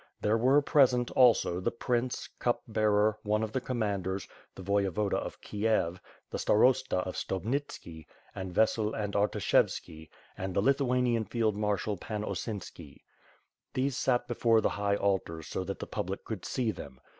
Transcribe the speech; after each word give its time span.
There 0.19 0.35
were 0.35 0.63
present, 0.63 1.11
also 1.11 1.59
the 1.59 1.69
prince, 1.69 2.27
Cup 2.39 2.63
Bearer, 2.67 3.19
one 3.21 3.43
of 3.43 3.51
the 3.51 3.61
commanders, 3.61 4.27
the 4.55 4.63
Voyevoda 4.63 5.17
of 5.17 5.39
Kiev, 5.41 5.61
5i8 5.61 5.61
WITH 5.61 5.73
FIRE 5.75 5.91
AND 5.91 6.01
SWORD, 6.01 6.31
the 6.31 6.37
Starosta 6.39 6.97
of 7.07 7.15
Stobnitski, 7.15 8.05
and 8.33 8.51
Vessel 8.51 8.95
and 8.95 9.13
Artsishevski, 9.13 10.09
and 10.35 10.55
the 10.55 10.61
Lithuanian 10.61 11.25
field 11.25 11.55
marshal 11.55 11.97
Pan 11.97 12.23
Osinski. 12.23 13.03
These 13.75 13.95
sat 13.95 14.27
before 14.27 14.59
the 14.59 14.69
high 14.69 14.95
altar 14.95 15.43
so 15.43 15.63
that 15.65 15.77
the 15.77 15.85
public 15.85 16.23
could 16.25 16.45
see 16.45 16.71
them. 16.71 16.99